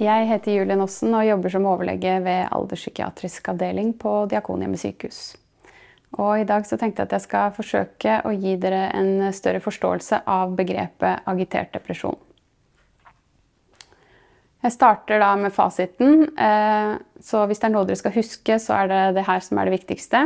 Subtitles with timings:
[0.00, 5.18] Jeg heter Julie Nossen og jobber som overlege ved alderspsykiatrisk avdeling på Diakonhjemmet sykehus.
[6.16, 9.60] Og I dag så tenkte jeg at jeg skal forsøke å gi dere en større
[9.60, 12.16] forståelse av begrepet agitert depresjon.
[14.64, 16.30] Jeg starter da med fasiten.
[16.32, 19.60] Eh, så hvis det er noe dere skal huske, så er det det her som
[19.60, 20.24] er det viktigste.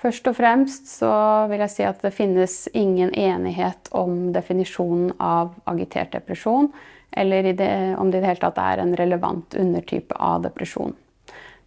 [0.00, 1.12] Først og fremst så
[1.48, 6.74] vil jeg si at det finnes ingen enighet om definisjonen av agitert depresjon
[7.12, 10.94] eller det, om det i det hele tatt er en relevant undertype av depresjon.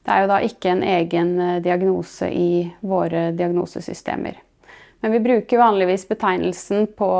[0.03, 4.39] Det er jo da ikke en egen eh, diagnose i våre diagnosesystemer.
[5.03, 7.11] Men vi bruker vanligvis betegnelsen på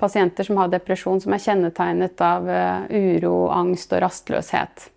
[0.00, 4.88] pasienter som har depresjon som er kjennetegnet av eh, uro, angst og rastløshet.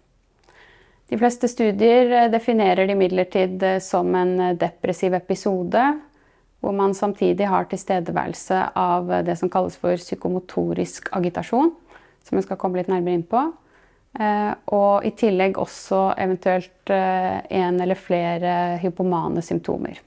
[1.12, 5.84] De fleste studier eh, definerer det imidlertid som en depressiv episode,
[6.62, 11.74] hvor man samtidig har tilstedeværelse av det som kalles for psykomotorisk agitasjon
[12.28, 13.44] som jeg skal komme litt nærmere inn på.
[14.20, 20.02] Eh, og i tillegg også eventuelt eh, en eller flere hypomane symptomer.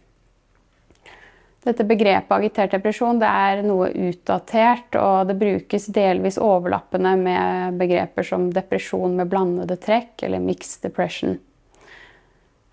[1.65, 8.27] Dette begrepet agitert depresjon det er noe utdatert, og det brukes delvis overlappende med begreper
[8.29, 11.39] som depresjon med blandede trekk eller mixed depression.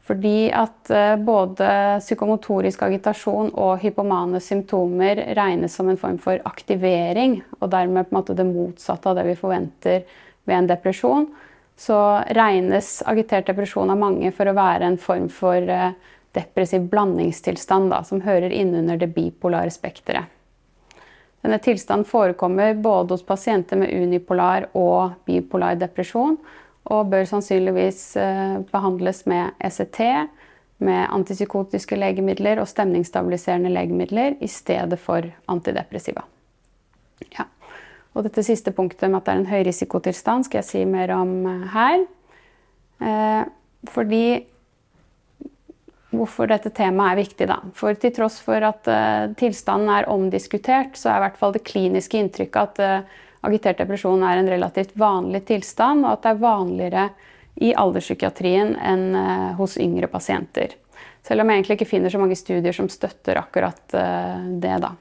[0.07, 1.67] Fordi at eh, både
[2.01, 8.19] psykomotorisk agitasjon og hypomane symptomer regnes som en form for aktivering, og dermed på en
[8.19, 10.03] måte det motsatte av det vi forventer
[10.49, 11.29] ved en depresjon,
[11.77, 11.99] så
[12.37, 15.93] regnes agitert depresjon av mange for å være en form for eh,
[16.35, 20.37] depressiv blandingstilstand da, som hører innunder det bipolare spekteret.
[21.41, 26.37] Denne tilstanden forekommer både hos pasienter med unipolar og bipolar depresjon,
[26.89, 30.01] og bør sannsynligvis eh, behandles med ECT,
[30.81, 36.23] med antipsykotiske legemidler og stemningsstabiliserende legemidler i stedet for antidepressiva.
[37.37, 37.45] Ja.
[38.15, 41.35] Og dette siste punktet med at det er en høyrisikotilstand, skal jeg si mer om
[41.45, 42.07] eh, her.
[43.01, 43.43] Eh,
[43.91, 44.25] fordi
[46.11, 47.61] Hvorfor dette temaet er viktig, da.
[47.77, 51.63] For til tross for at uh, tilstanden er omdiskutert, så er i hvert fall det
[51.63, 56.41] kliniske inntrykket at uh, agitert depresjon er en relativt vanlig tilstand, og at det er
[56.41, 57.05] vanligere
[57.61, 60.77] i alderspsykiatrien enn eh, hos yngre pasienter.
[61.25, 64.77] Selv om jeg egentlig ikke finner så mange studier som støtter akkurat eh, det.
[64.85, 64.93] da.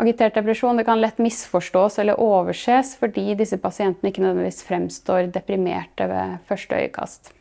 [0.00, 6.38] Agitert depresjon kan lett misforstås eller overses fordi disse pasientene ikke nødvendigvis fremstår deprimerte ved
[6.48, 7.34] første øyekast.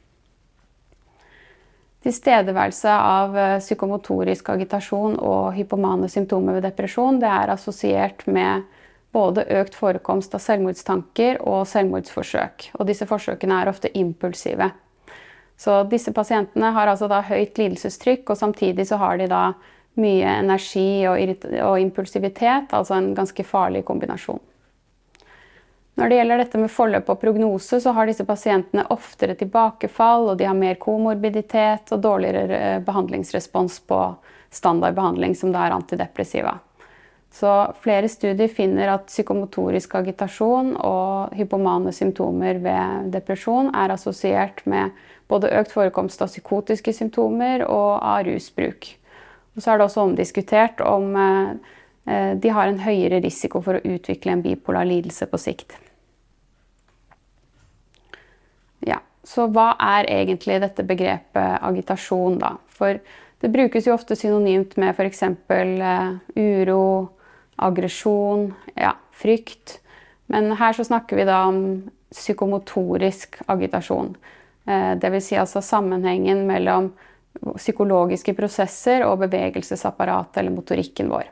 [2.03, 8.67] Tilstedeværelse av eh, psykomotorisk agitasjon og hypomane symptomer ved depresjon er assosiert med
[9.11, 12.69] både økt forekomst av selvmordstanker og selvmordsforsøk.
[12.77, 14.69] Og disse forsøkene er ofte impulsive.
[15.59, 19.43] Så disse pasientene har altså høyt lidelsestrykk, og samtidig så har de da
[19.99, 21.19] mye energi og,
[21.65, 24.39] og impulsivitet, altså en ganske farlig kombinasjon.
[25.99, 30.37] Når det gjelder dette med forløp og prognose, så har disse pasientene oftere tilbakefall, og
[30.39, 33.99] de har mer komorbiditet og dårligere eh, behandlingsrespons på
[34.55, 36.55] standardbehandling, som det er antidepressiva.
[37.31, 37.49] Så
[37.83, 44.95] flere studier finner at psykomotorisk agitasjon og hypomane symptomer ved depresjon er assosiert med
[45.29, 48.95] både økt forekomst av psykotiske symptomer og av rusbruk.
[49.55, 53.85] Og så er det også omdiskutert om eh, de har en høyere risiko for å
[53.85, 55.77] utvikle en bipolar lidelse på sikt.
[58.87, 62.55] Ja, Så hva er egentlig dette begrepet agitasjon, da?
[62.73, 62.97] For
[63.43, 65.23] det brukes jo ofte synonymt med f.eks.
[65.51, 66.81] Uh, uro,
[67.59, 69.79] aggresjon, ja, frykt.
[70.31, 71.61] Men her så snakker vi da om
[72.13, 74.15] psykomotorisk agitasjon.
[74.65, 75.25] Eh, Dvs.
[75.25, 76.91] Si altså sammenhengen mellom
[77.55, 81.29] psykologiske prosesser og bevegelsesapparatet eller motorikken vår.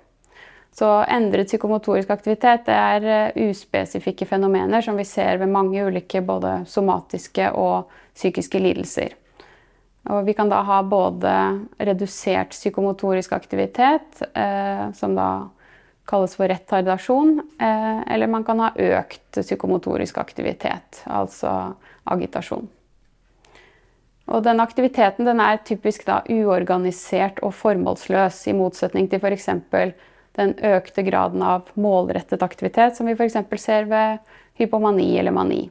[0.77, 6.59] Så endret psykomotorisk aktivitet er eh, uspesifikke fenomener som vi ser ved mange ulike både
[6.69, 9.15] somatiske og psykiske lidelser.
[10.07, 11.31] Og vi kan da ha både
[11.83, 15.29] redusert psykomotorisk aktivitet, eh, som da
[16.07, 21.75] kalles for retardasjon, eh, eller man kan ha økt psykomotorisk aktivitet, altså
[22.07, 22.67] agitasjon.
[24.27, 29.49] Og den aktiviteten den er typisk da uorganisert og formålsløs, i motsetning til f.eks.
[30.37, 33.39] den økte graden av målrettet aktivitet som vi f.eks.
[33.57, 34.19] ser ved
[34.59, 35.63] hypomani eller mani.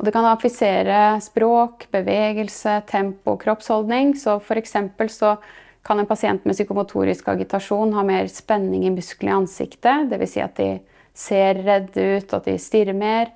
[0.00, 4.14] Og det kan affisere språk, bevegelse, tempo, kroppsholdning.
[4.16, 4.78] Så f.eks.
[5.12, 5.34] så
[5.82, 10.10] kan en pasient med psykomotorisk agitasjon ha mer spenning i musklene i ansiktet.
[10.10, 10.32] Dvs.
[10.32, 10.70] Si at de
[11.16, 13.32] ser redde ut, at de stirrer mer.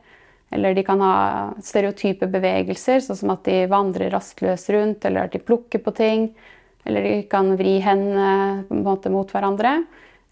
[0.55, 1.15] Eller de kan ha
[1.65, 6.29] stereotype bevegelser, sånn som at de vandrer rastløst rundt, eller at de plukker på ting.
[6.85, 9.81] Eller de kan vri hendene mot hverandre.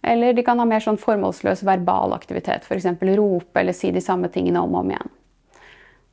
[0.03, 2.91] Eller de kan ha mer sånn formålsløs verbal aktivitet, f.eks.
[3.17, 5.13] Rope eller si de samme tingene om og om igjen.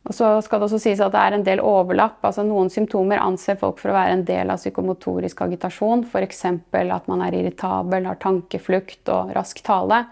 [0.08, 2.24] Og så skal det også sies at det er en del overlapp.
[2.26, 6.06] altså Noen symptomer anser folk for å være en del av psykomotorisk agitasjon.
[6.08, 6.46] F.eks.
[6.48, 10.06] at man er irritabel, har tankeflukt og rask tale.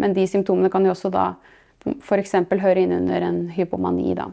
[0.00, 1.34] Men de symptomene kan jo også da
[1.84, 2.34] f.eks.
[2.62, 4.14] høre inn under en hypomani.
[4.16, 4.30] da.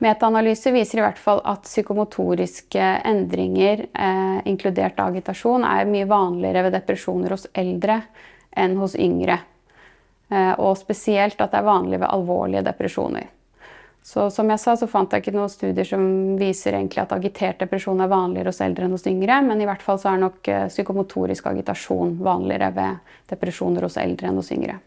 [0.00, 6.72] Metaanalyse viser i hvert fall at psykomotoriske endringer, eh, inkludert agitasjon, er mye vanligere ved
[6.78, 8.00] depresjoner hos eldre
[8.56, 9.36] enn hos yngre.
[10.30, 13.28] Eh, og spesielt at det er vanlig ved alvorlige depresjoner.
[14.02, 16.04] Så som jeg sa, så fant jeg ikke noen studier som
[16.40, 19.82] viser egentlig at agitert depresjon er vanligere hos eldre enn hos yngre, men i hvert
[19.84, 24.78] fall så er nok eh, psykomotorisk agitasjon vanligere ved depresjoner hos eldre enn hos yngre.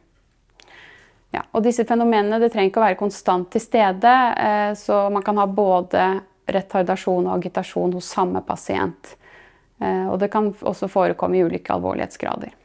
[1.34, 5.26] Ja, og disse fenomenene det trenger ikke å være konstant til stede, eh, så man
[5.26, 6.08] kan ha både
[6.50, 9.14] retardasjon og agitasjon hos samme pasient.
[9.78, 12.58] Eh, og det kan også forekomme i ulike alvorlighetsgrader.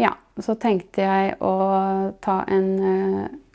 [0.00, 1.54] Ja, så tenkte jeg å
[2.24, 2.72] ta en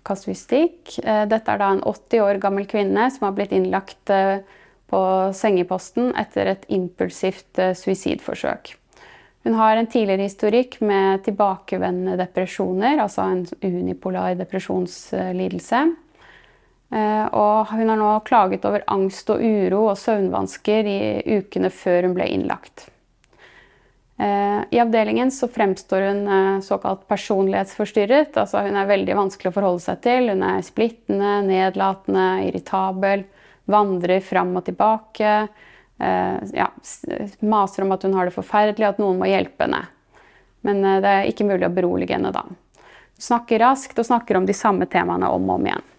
[0.06, 0.98] kasuistikk.
[1.04, 4.40] Eh, dette er da en 80 år gammel kvinne som har blitt innlagt eh,
[4.92, 5.02] på
[5.36, 8.76] sengeposten etter et impulsivt eh, suicidforsøk.
[9.46, 15.82] Hun har en tidligere historikk med tilbakevendende depresjoner, altså en unipolar depresjonslidelse.
[16.96, 21.00] Og hun har nå klaget over angst og uro og søvnvansker i
[21.38, 22.88] ukene før hun ble innlagt.
[24.18, 28.38] Eh, I avdelingen så fremstår hun eh, såkalt personlighetsforstyrret.
[28.38, 30.30] altså Hun er veldig vanskelig å forholde seg til.
[30.32, 33.26] Hun er splittende, nedlatende, irritabel,
[33.72, 35.34] vandrer fram og tilbake.
[36.00, 36.70] Eh, ja,
[37.44, 39.84] maser om at hun har det forferdelig, at noen må hjelpe henne.
[40.66, 42.42] Men det er ikke mulig å berolige henne da.
[42.48, 45.92] Hun snakker raskt og snakker om de samme temaene om og om igjen.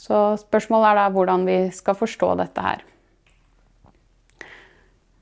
[0.00, 2.84] Så spørsmålet er da hvordan vi skal forstå dette her.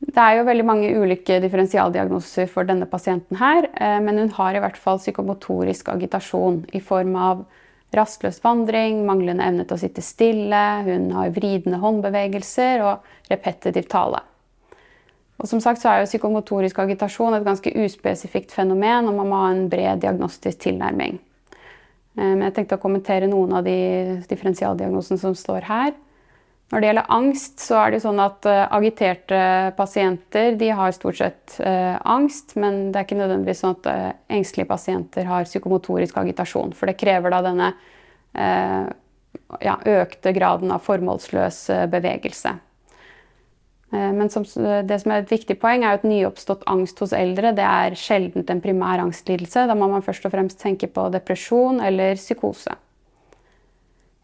[0.05, 4.55] Det er jo veldig mange ulike differensialdiagnoser for denne pasienten her, eh, men hun har
[4.55, 7.45] i hvert fall psykomotorisk agitasjon i form av
[7.95, 14.21] rastløs vandring, manglende evne til å sitte stille, hun har vridende håndbevegelser og repetitiv tale.
[15.41, 19.41] Og som sagt så er jo Psykomotorisk agitasjon et ganske uspesifikt fenomen, og man må
[19.43, 21.19] ha en bred diagnostisk tilnærming.
[22.19, 25.95] Eh, men jeg tenkte å kommentere noen av de differensialdiagnosene som står her.
[26.75, 29.37] Når det gjelder angst, så er det sånn at uh, agiterte
[29.79, 34.09] pasienter de har stort sett uh, angst, men det er ikke nødvendigvis sånn at uh,
[34.35, 36.75] engstelige pasienter har psykomotorisk agitasjon.
[36.75, 37.71] For det krever da denne
[38.35, 41.61] ja, økte graden av formålsløs
[41.93, 42.57] bevegelse.
[43.95, 47.63] Men som, det som er et viktig poeng, er at nyoppstått angst hos eldre det
[47.63, 49.69] er sjelden en primær angstlidelse.
[49.71, 52.75] Da må man først og fremst tenke på depresjon eller psykose.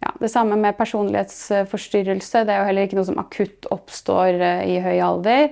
[0.00, 2.44] Ja, det samme med personlighetsforstyrrelse.
[2.48, 5.50] Det er jo heller ikke noe som akutt oppstår eh, i høy alder.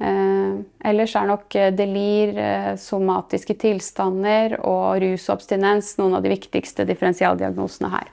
[0.00, 0.54] Eh,
[0.88, 7.92] ellers er nok eh, delir, eh, somatiske tilstander og rusobstinens noen av de viktigste differensialdiagnosene
[7.92, 8.08] her.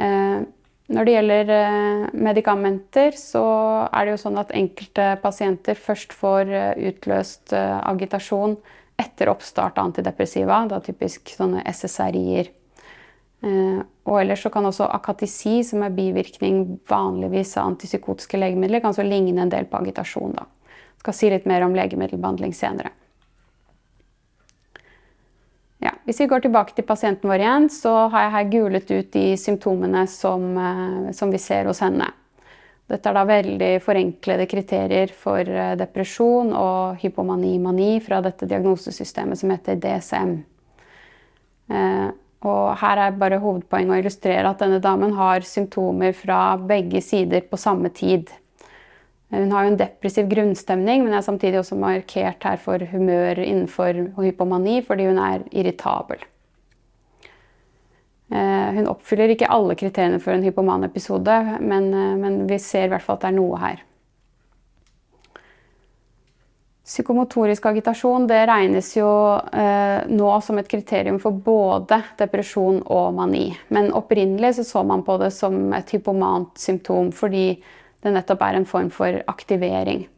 [0.00, 0.40] Eh,
[0.92, 3.44] når det gjelder eh, medikamenter, så
[3.84, 8.56] er det jo sånn at enkelte pasienter først får utløst agitasjon
[9.00, 12.48] etter oppstart av antidepressiva, da typisk sånne SSRI-er.
[13.42, 19.02] Eh, og ellers kan også akatisi, som er bivirkning vanligvis av antipsykotiske legemidler, kan så
[19.06, 20.34] ligne en del på agitasjon.
[20.38, 20.46] da.
[20.66, 22.92] Jeg skal si litt mer om legemiddelbehandling senere.
[25.82, 29.12] Ja, hvis vi går tilbake til pasienten vår igjen, så har jeg her gulet ut
[29.12, 32.06] de symptomene som, eh, som vi ser hos henne.
[32.86, 39.50] Dette er da veldig forenklede kriterier for eh, depresjon og hypomani-mani fra dette diagnosesystemet som
[39.50, 40.38] heter DSM.
[42.42, 47.44] Og her er bare hovedpoenget å illustrere at denne damen har symptomer fra begge sider
[47.46, 48.32] på samme tid.
[49.32, 54.02] Hun har jo en depressiv grunnstemning, men er samtidig også markert her for humør innenfor
[54.18, 56.26] hypomani fordi hun er irritabel.
[58.32, 62.92] Eh, hun oppfyller ikke alle kriteriene for en hypoman-episode, men, eh, men vi ser i
[62.92, 63.82] hvert fall at det er noe her.
[66.82, 69.08] Psykomotorisk agitasjon det regnes jo
[69.54, 73.52] eh, nå som et kriterium for både depresjon og mani.
[73.70, 77.46] Men opprinnelig så, så man på det som et hypomant symptom fordi
[78.02, 80.08] det nettopp er en form for aktivering.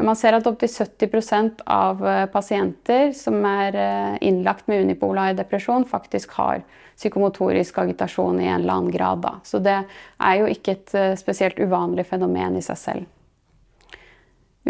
[0.00, 5.34] Men man ser at opptil 70% av eh, pasienter som er eh, innlagt med unipolar
[5.38, 6.62] depresjon, faktisk har
[6.96, 9.20] psykomotorisk agitasjon i en eller annen grad.
[9.22, 9.36] Da.
[9.44, 13.08] Så det er jo ikke et eh, spesielt uvanlig fenomen i seg selv.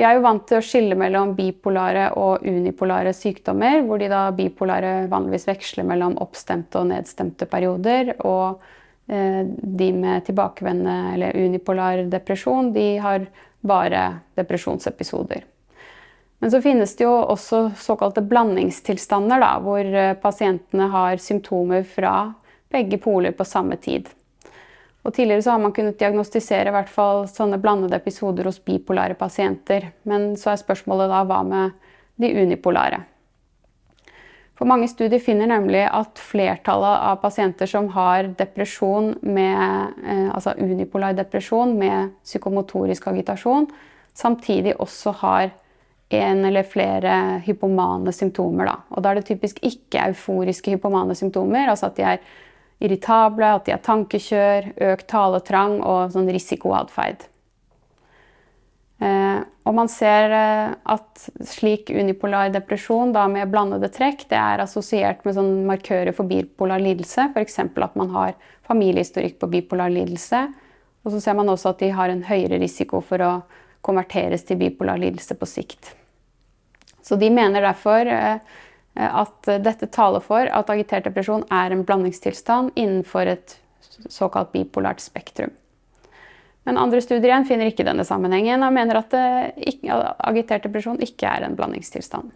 [0.01, 4.23] Vi er jo vant til å skille mellom bipolare og unipolare sykdommer, hvor de da
[4.33, 8.15] bipolare vanligvis veksler mellom oppstemte og nedstemte perioder.
[8.25, 8.63] Og
[9.13, 13.27] eh, de med tilbakevendende eller unipolar depresjon, de har
[13.61, 14.07] bare
[14.41, 15.45] depresjonsepisoder.
[16.41, 22.15] Men så finnes det jo også såkalte blandingstilstander, da, hvor eh, pasientene har symptomer fra
[22.73, 24.09] begge poler på samme tid.
[25.01, 29.91] Og tidligere så har man kunnet diagnostisere hvert fall sånne blandede episoder hos bipolare pasienter.
[30.09, 31.79] Men så er spørsmålet da hva med
[32.21, 33.01] de unipolare?
[34.61, 40.53] For mange studier finner nemlig at flertallet av pasienter som har depresjon med, eh, altså
[40.61, 43.71] unipolar depresjon med psykomotorisk agitasjon,
[44.13, 45.51] samtidig også har
[46.11, 48.69] en eller flere hypomane symptomer.
[48.69, 48.77] Da.
[48.91, 52.21] Og da er det typisk ikke euforiske hypomane symptomer, altså at de er
[52.81, 57.27] irritable, at de har tankekjør, økt taletrang og sånn risikoatferd.
[59.01, 64.61] Eh, og man ser eh, at slik unipolar depresjon da med blandede trekk det er
[64.61, 67.63] assosiert med sånn markører for bipolar lidelse, f.eks.
[67.65, 68.35] at man har
[68.69, 70.43] familiehistorikk på bipolar lidelse.
[71.01, 73.33] Og så ser man også at de har en høyere risiko for å
[73.81, 75.95] konverteres til bipolar lidelse på sikt.
[77.01, 78.59] Så de mener derfor eh,
[78.95, 83.55] at dette taler for at agitert depresjon er en blandingstilstand innenfor et
[84.11, 85.53] såkalt bipolart spektrum.
[86.67, 91.47] Men andre studier igjen finner ikke denne sammenhengen og mener at agitert depresjon ikke er
[91.47, 92.35] en blandingstilstand.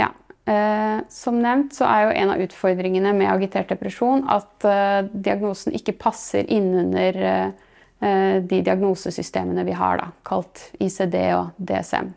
[0.00, 0.08] Ja,
[0.50, 5.76] eh, Som nevnt så er jo en av utfordringene med agitert depresjon at eh, diagnosen
[5.76, 7.68] ikke passer innunder eh,
[8.02, 12.08] Eh, de diagnosesystemene vi har, da, kalt ICD og DSM.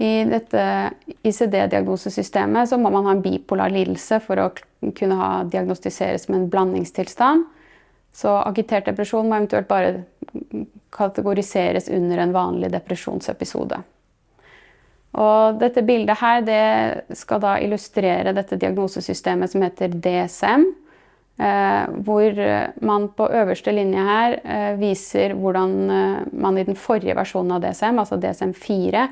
[0.00, 0.62] I dette
[1.22, 4.50] ICD-diagnosesystemet så må man ha en bipolar lidelse for å
[4.96, 7.44] kunne ha diagnostiseres med en blandingstilstand.
[8.12, 10.04] Så agitert depresjon må eventuelt bare
[10.92, 13.80] kategoriseres under en vanlig depresjonsepisode.
[15.20, 20.70] Og dette bildet her det skal da illustrere dette diagnosesystemet som heter DSM.
[21.42, 22.36] Eh, hvor
[22.84, 27.64] man på øverste linje her eh, viser hvordan eh, man i den forrige versjonen av
[27.64, 29.06] DSM, altså DSM-4,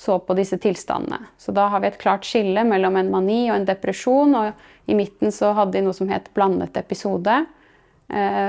[0.00, 1.26] så på disse tilstandene.
[1.36, 4.32] Så da har vi et klart skille mellom en mani og en depresjon.
[4.32, 7.34] Og i midten så hadde de noe som het blandet episode,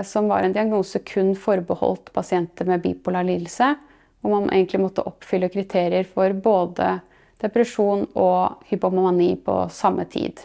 [0.08, 3.74] som var en diagnose kun forbeholdt pasienter med bipolar lidelse.
[4.22, 6.93] Hvor man egentlig måtte oppfylle kriterier for både
[7.43, 10.39] depresjon og hypomani på samme tid.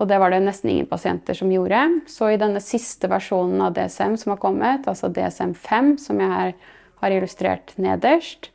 [0.00, 1.84] Og det var det nesten ingen pasienter som gjorde.
[2.08, 6.56] Så i denne siste versjonen av DSM som har kommet, altså DSM-5, som jeg
[7.04, 8.50] har illustrert nederst,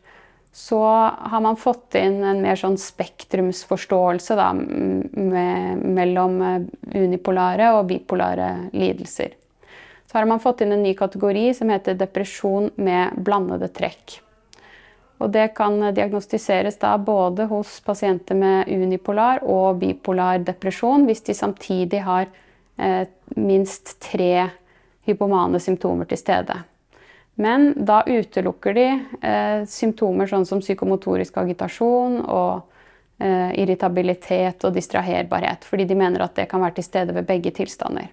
[0.52, 0.84] så
[1.18, 6.66] har man fått inn en mer sånn spektrumsforståelse da, med, mellom eh,
[7.00, 9.38] unipolare og bipolare lidelser.
[10.12, 14.18] Så har man fått inn en ny kategori som heter depresjon med blandede trekk.
[15.22, 21.38] Og det kan diagnostiseres da både hos pasienter med unipolar og bipolar depresjon hvis de
[21.38, 22.26] samtidig har
[22.76, 23.06] eh,
[23.38, 24.50] minst tre
[25.08, 26.58] hypomane symptomer til stede.
[27.40, 28.88] Men da utelukker de
[29.22, 32.68] eh, symptomer sånn som psykomotorisk agitasjon og
[33.24, 37.54] eh, irritabilitet og distraherbarhet, fordi de mener at det kan være til stede ved begge
[37.56, 38.12] tilstander.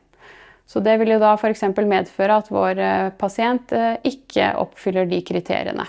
[0.69, 1.65] Så det vil jo da f.eks.
[1.81, 5.89] medføre at vår eh, pasient eh, ikke oppfyller de kriteriene.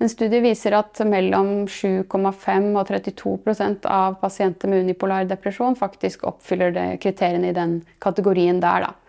[0.00, 6.96] Men studiet viser at mellom 7,5 og 32% av pasienter med unipolar depresjon faktisk oppfyller
[7.02, 8.86] kriteriene i den kategorien der.
[8.86, 8.99] Da.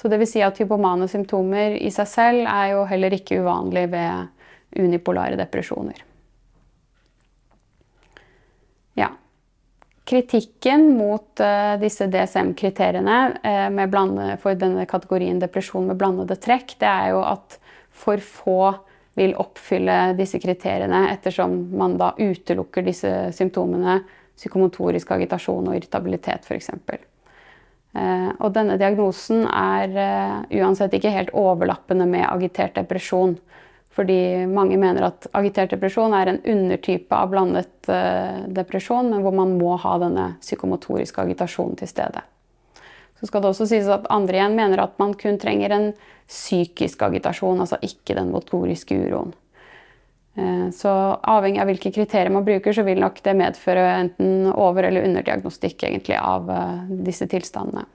[0.00, 4.80] Så vil si at hypomane symptomer i seg selv er jo heller ikke uvanlig ved
[4.80, 5.98] unipolare depresjoner.
[8.96, 9.10] Ja.
[10.08, 17.12] Kritikken mot uh, disse DSM-kriteriene uh, for denne kategorien depresjon med blandede trekk, det er
[17.12, 17.60] jo at
[17.92, 18.62] for få
[19.20, 24.00] vil oppfylle disse kriteriene, ettersom man da utelukker disse symptomene,
[24.40, 26.70] psykomotorisk agitasjon og irritabilitet f.eks.
[27.90, 33.34] Eh, og denne diagnosen er eh, uansett ikke helt overlappende med agitert depresjon.
[33.90, 39.34] Fordi mange mener at agitert depresjon er en undertype av blandet eh, depresjon, men hvor
[39.34, 42.22] man må ha denne psykomotoriske agitasjonen til stede.
[43.18, 45.90] Så skal det også sies at andre igjen mener at man kun trenger en
[46.30, 49.34] psykisk agitasjon, altså ikke den motoriske uroen.
[50.38, 50.90] Eh, så
[51.22, 55.82] avhengig av hvilke kriterier man bruker, så vil nok det medføre enten over- eller underdiagnostikk
[55.88, 57.86] egentlig av eh, disse tilstandene.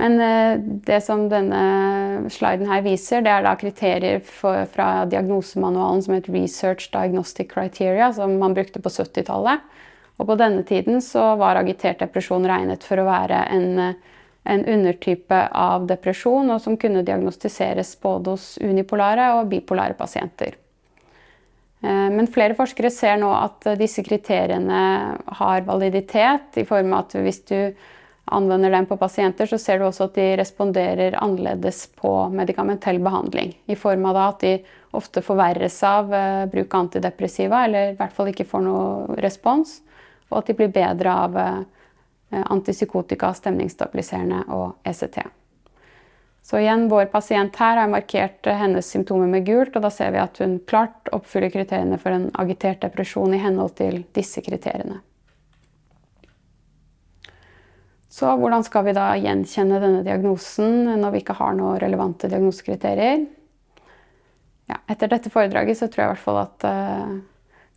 [0.00, 6.04] Men eh, det som denne sliden her viser, det er da kriterier for, fra diagnosemanualen
[6.04, 9.66] som het Research Diagnostic Criteria, som man brukte på 70-tallet.
[10.20, 13.94] Og på denne tiden så var agitert depresjon regnet for å være en,
[14.42, 20.56] en undertype av depresjon, og som kunne diagnostiseres både hos unipolare og bipolare pasienter.
[21.82, 24.82] Eh, men flere forskere ser nå at disse kriteriene
[25.40, 27.58] har validitet, i form av at hvis du
[28.30, 33.56] anvender dem på pasienter, så ser du også at de responderer annerledes på medikamentell behandling.
[33.66, 34.54] I form av at de
[34.96, 39.80] ofte forverres av eh, bruk av antidepressiva, eller i hvert fall ikke får noe respons.
[40.30, 41.36] og at de blir bedre av
[42.30, 45.22] antipsykotika, stemningsstabiliserende og ECT.
[46.42, 50.22] Så igjen, vår pasient her har markert hennes symptomer med gult, og da ser vi
[50.22, 55.02] at hun klart oppfyller kriteriene for en agitert depresjon i henhold til disse kriteriene.
[58.10, 63.28] Så hvordan skal vi da gjenkjenne denne diagnosen når vi ikke har noen relevante diagnosekriterier?
[64.70, 67.14] Ja, etter dette foredraget så tror jeg i hvert fall at uh,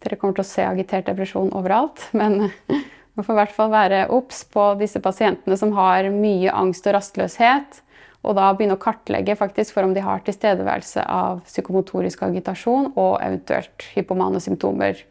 [0.01, 2.07] dere kommer til å se agitert depresjon overalt.
[2.17, 2.47] Men
[3.13, 6.95] man får i hvert fall være obs på disse pasientene som har mye angst og
[6.97, 7.83] rastløshet
[8.23, 13.17] og da begynne å kartlegge faktisk for om de har tilstedeværelse av psykomotorisk agitasjon og
[13.19, 15.01] eventuelt hypomane symptomer.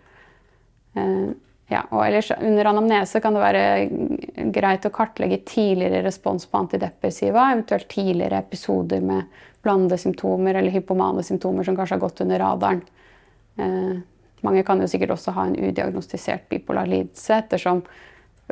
[0.97, 1.27] Eh,
[1.73, 7.51] ja, og ellers under anamnese kan det være greit å kartlegge tidligere respons på antidepressiva,
[7.53, 9.29] eventuelt tidligere episoder med
[9.63, 12.83] blandede symptomer eller hypomane symptomer som kanskje har gått under radaren.
[14.43, 17.83] Mange kan jo sikkert også ha en udiagnostisert bipolar lidelse, ettersom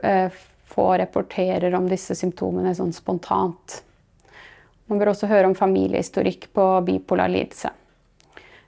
[0.02, 0.30] eh,
[0.70, 3.80] få rapporterer om disse symptomene sånn spontant.
[4.90, 7.72] Man bør også høre om familiehistorikk på bipolar lidelse.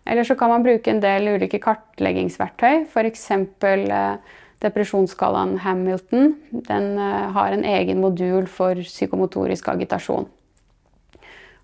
[0.07, 3.27] Eller så kan man bruke en del ulike kartleggingsverktøy, f.eks.
[3.31, 6.35] Eh, depresjonsskalaen Hamilton.
[6.51, 10.27] Den eh, har en egen modul for psykomotorisk agitasjon.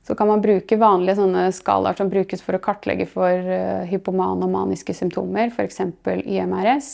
[0.09, 4.55] Så kan man bruke vanlige skalaer som brukes for å kartlegge for uh, hypomane og
[4.55, 5.83] maniske symptomer, f.eks.
[6.25, 6.93] YMRS.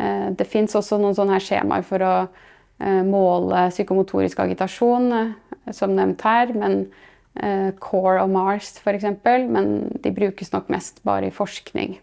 [0.00, 5.12] Uh, det fins også noen sånne skjemaer for å uh, måle psykomotorisk agitasjon
[5.72, 6.52] som nevnt her.
[6.56, 6.86] Men
[7.34, 9.06] eh, Core og Mars f.eks.
[9.24, 11.98] Men de brukes nok mest bare i forskning.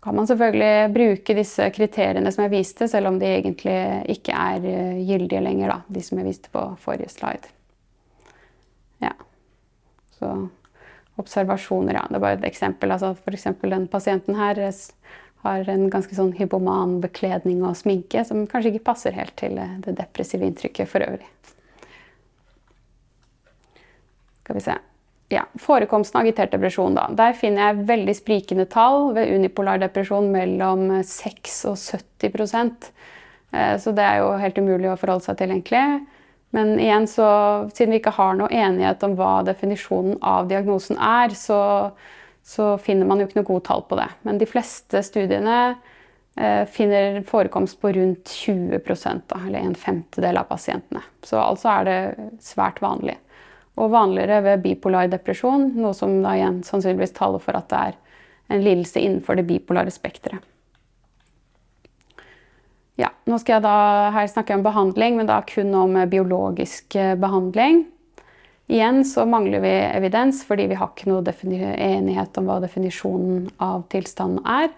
[0.00, 3.76] Kan man selvfølgelig bruke disse kriteriene som jeg viste, selv om de egentlig
[4.16, 7.52] ikke er eh, gyldige lenger, da, de som jeg viste på forrige slide.
[10.20, 10.34] Så
[11.20, 12.04] observasjoner, ja.
[12.08, 12.92] Det er bare et eksempel.
[12.94, 13.48] Altså, F.eks.
[13.64, 14.60] den pasienten her
[15.44, 19.78] har en ganske sånn hypoman bekledning og sminke som kanskje ikke passer helt til eh,
[19.84, 21.28] det depressive inntrykket for øvrig.
[24.44, 24.76] Skal vi se.
[25.30, 26.96] Ja, Forekomsten av agitert depresjon.
[26.98, 27.06] da.
[27.14, 32.90] Der finner jeg veldig sprikende tall ved unipolar depresjon mellom 6 og 70
[33.54, 35.84] eh, Så det er jo helt umulig å forholde seg til, egentlig.
[36.56, 37.26] Men igjen, så,
[37.74, 41.60] siden vi ikke har noe enighet om hva definisjonen av diagnosen er, så,
[42.42, 44.08] så finner man jo ikke noe gode tall på det.
[44.26, 45.60] Men de fleste studiene
[46.34, 48.82] eh, finner forekomst på rundt 20
[49.30, 51.04] da, eller en femtedel av pasientene.
[51.22, 52.00] Så altså er det
[52.42, 53.18] svært vanlig
[53.80, 57.98] og vanligere ved bipolar depresjon, noe som da igjen sannsynligvis taler for at det er
[58.50, 60.42] en lidelse innenfor det bipolare spekteret.
[63.00, 67.14] Ja, nå skal jeg da her snakke om behandling, men da kun om biologisk eh,
[67.16, 67.86] behandling.
[68.70, 71.32] Igjen så mangler vi evidens, fordi vi har ikke noe
[71.74, 74.68] enighet om hva definisjonen av tilstanden er.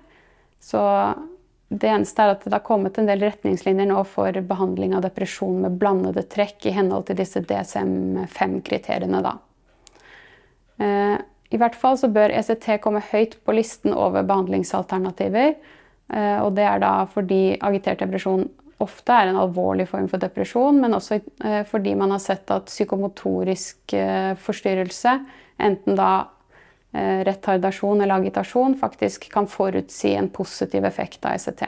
[0.62, 0.80] Så
[1.72, 5.60] det eneste er at det har kommet en del retningslinjer nå for behandling av depresjon
[5.64, 9.34] med blandede trekk i henhold til disse DSM-5-kriteriene.
[10.80, 11.16] Eh,
[11.52, 15.56] I hvert fall så bør ECT komme høyt på listen over behandlingsalternativer.
[16.10, 18.48] Eh, og det er da fordi agitert depresjon
[18.82, 22.70] ofte er en alvorlig form for depresjon, men også eh, fordi man har sett at
[22.72, 23.94] psykomotorisk
[24.42, 25.18] forstyrrelse,
[25.62, 26.12] enten da
[26.94, 31.62] Eh, retardasjon eller agitasjon faktisk kan forutsi en positiv effekt av ECT.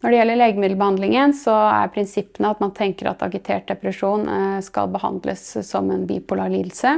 [0.00, 4.88] Når det gjelder legemiddelbehandlingen, så er prinsippene at man tenker at agitert depresjon eh, skal
[4.94, 6.94] behandles som en bipolar lidelse.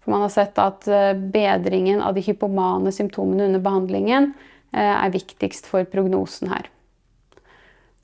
[0.00, 4.32] For man har sett at eh, bedringen av de hypomane symptomene under behandlingen
[4.72, 6.70] er viktigst for prognosen her.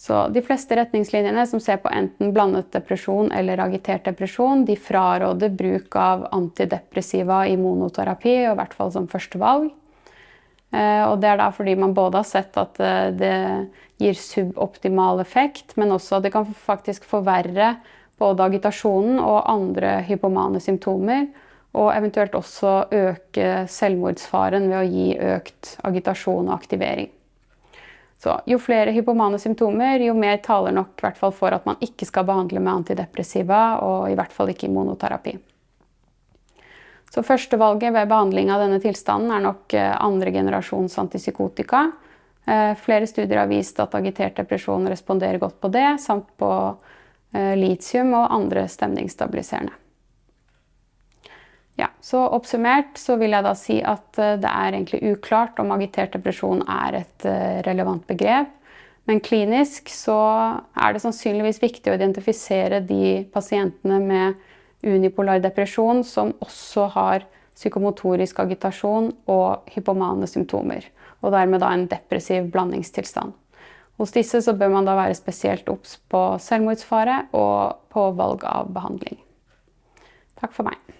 [0.02, 5.52] Så de fleste retningslinjene som ser på enten blandet depresjon eller agitert depresjon, de fraråder
[5.54, 9.68] bruk av antidepressiva i monoterapi, og i hvert fall som førstevalg.
[10.74, 13.36] Eh, og det er da fordi man både har sett at eh, det
[14.02, 17.76] gir suboptimal effekt, men også at det kan faktisk forverre
[18.18, 21.28] både agitasjonen og andre hypomane symptomer.
[21.72, 25.06] Og eventuelt også øke selvmordsfaren ved å gi
[25.36, 27.08] økt agitasjon og aktivering.
[28.22, 31.00] Så jo flere hypomane symptomer, jo mer taler nok
[31.34, 35.34] for at man ikke skal behandle med antidepressiva, og i hvert fall ikke i monoterapi.
[37.10, 41.82] Så Førstevalget ved behandling av denne tilstanden er nok eh, andre generasjons antipsykotika.
[42.46, 46.48] Eh, flere studier har vist at agitert depresjon responderer godt på det, samt på
[47.34, 49.81] eh, litium og andre stemningsstabiliserende.
[51.80, 55.72] Ja, så Oppsummert så vil jeg da si at eh, det er egentlig uklart om
[55.72, 58.50] agitert depresjon er et eh, relevant begrep.
[59.08, 60.16] Men klinisk så
[60.78, 64.36] er det sannsynligvis viktig å identifisere de pasientene med
[64.82, 70.86] unipolar depresjon som også har psykomotorisk agitasjon og hypomane symptomer.
[71.22, 73.34] Og dermed da en depressiv blandingstilstand.
[74.00, 78.72] Hos disse så bør man da være spesielt obs på selvmordsfare og på valg av
[78.74, 79.20] behandling.
[80.40, 80.91] Takk for meg.